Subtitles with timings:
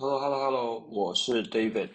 [0.00, 1.88] Hello，Hello，Hello，我是 David。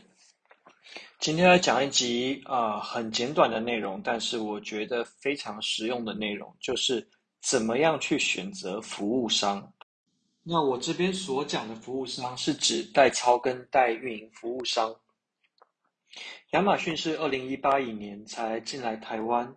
[1.22, 7.08] 今天来讲一集啊、呃，很简短的内容，但是我觉得非常实用的内容，就是
[7.42, 9.72] 怎么样去选择服务商。
[10.44, 14.94] 那我这边所讲的服务商是指代操跟代运营服务商。
[16.50, 19.56] 亚马逊是二零一八年才进来台湾，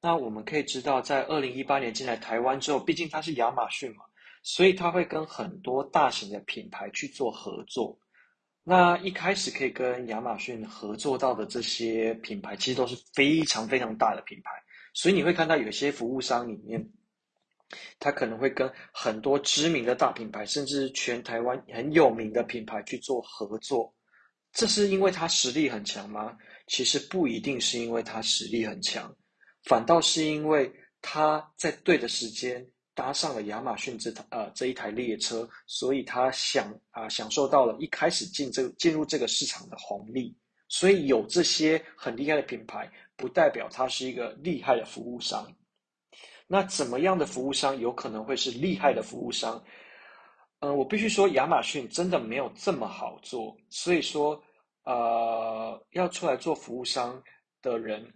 [0.00, 4.02] 那我们可以知道，在二零一八年进来台湾之后，毕竟它是亚马逊嘛。
[4.46, 7.98] 所以他会跟很多大型的品牌去做合作。
[8.62, 14.52] 那一开始可以跟亚马逊合作到的这些品牌，其实都是非常非常大的品牌。
[14.94, 16.88] 所以你会看到有些服务商里面，
[17.98, 23.92] 他可能会跟很多知名的大品牌，甚至全台湾很有名的品牌去做合作。
[24.52, 26.38] 这是因为他实力很强吗？
[26.68, 29.12] 其实不一定是因为他实力很强，
[29.64, 32.64] 反倒是因为他在对的时间。
[32.96, 40.34] 搭上了亚马逊这台呃这一台列车，所以他享啊、享受到了一开始进这进入这个市场的红利。
[40.68, 45.46] 所以有这些很厉害的品牌，不代表他是一个厉害的服务商。
[46.48, 49.62] 那怎么样的服务商有可能会是厉害的服务商？
[50.60, 53.54] 嗯、我必须说亚马逊真的没有这么好做。
[53.68, 54.42] 所以说，
[54.84, 57.22] 呃，要出来做服务商
[57.60, 58.10] 的人。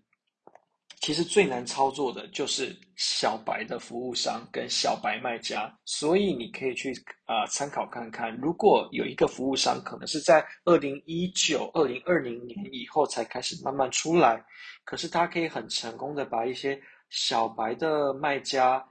[1.01, 6.93] 其实最难操作的就是小白的服务商跟小白卖家，所以你可以去
[7.25, 8.37] 啊、呃、参考看看。
[8.37, 14.45] 如果有一个服务商可能是在二零一九、二零二零年以后才开始慢慢出来，
[14.85, 16.79] 可是他可以很成功的把一些
[17.09, 18.87] 小白的卖家，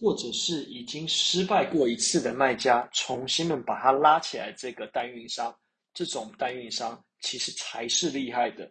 [0.00, 4.52] 或者是已经失败过一次的卖家，重新的把他拉起来。
[4.58, 5.56] 这个代运商，
[5.94, 8.68] 这种代运商其实才是厉害的，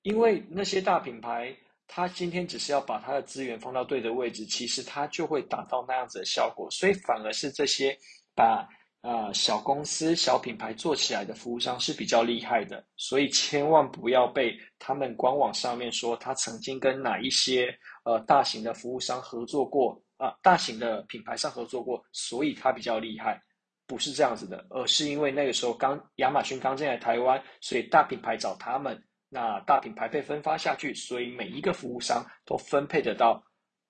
[0.00, 1.54] 因为那些大品牌。
[1.92, 6.70] 他今天只是要把他的资源放到对的位置，其实他就会达到那样子的效果。
[6.70, 7.98] 所以反而是这些
[8.32, 8.64] 把
[9.00, 12.84] 呃小公司、小品牌做起来的服务商是比较厉害的。
[12.96, 23.42] 所以千万不要被他们官网上面说他曾经跟哪一些呃大型的服务商合作过啊、呃，大型的品牌商合作过，所以他比较厉害，
[23.88, 28.96] 不是这样子的，而是因为那个时候刚亚马逊刚进来台湾，所以大品牌找他们。
[29.30, 33.42] 那大品牌被分发下去，所以每一个服务商都分配得到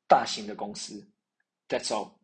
[0.07, 1.11] 大型的公司。
[1.67, 2.20] That's all.